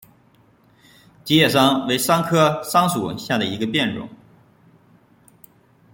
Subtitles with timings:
[1.23, 4.09] 戟叶桑为桑科桑属下的一个变种。